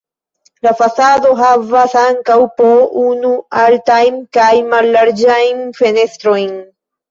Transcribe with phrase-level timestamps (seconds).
[0.67, 2.71] La fasado havas ankaŭ po
[3.03, 3.35] unu
[3.67, 6.53] altajn kaj mallarĝajn fenestrojn.